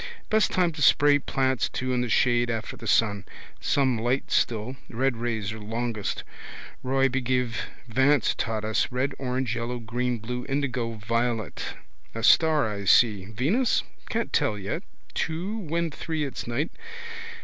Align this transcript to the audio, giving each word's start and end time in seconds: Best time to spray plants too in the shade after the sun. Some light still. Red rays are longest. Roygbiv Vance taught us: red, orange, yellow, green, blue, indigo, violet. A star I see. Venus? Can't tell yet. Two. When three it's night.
Best 0.31 0.49
time 0.49 0.71
to 0.71 0.81
spray 0.81 1.19
plants 1.19 1.69
too 1.69 1.93
in 1.93 2.01
the 2.01 2.09
shade 2.09 2.49
after 2.49 2.75
the 2.75 2.87
sun. 2.87 3.23
Some 3.59 3.99
light 3.99 4.31
still. 4.31 4.75
Red 4.89 5.17
rays 5.17 5.53
are 5.53 5.59
longest. 5.59 6.23
Roygbiv 6.83 7.53
Vance 7.87 8.33
taught 8.33 8.65
us: 8.65 8.91
red, 8.91 9.13
orange, 9.19 9.55
yellow, 9.55 9.77
green, 9.77 10.17
blue, 10.17 10.43
indigo, 10.49 10.93
violet. 10.93 11.75
A 12.15 12.23
star 12.23 12.67
I 12.67 12.85
see. 12.85 13.25
Venus? 13.25 13.83
Can't 14.09 14.33
tell 14.33 14.57
yet. 14.57 14.81
Two. 15.13 15.59
When 15.59 15.91
three 15.91 16.23
it's 16.25 16.47
night. 16.47 16.71